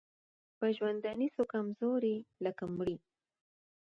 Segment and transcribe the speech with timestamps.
[0.57, 2.97] په ژوندوني سو کمزوری لکه مړی